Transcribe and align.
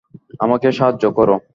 আমাকে 0.39 0.67
সাহায্য 0.71 1.03
করো। 1.11 1.35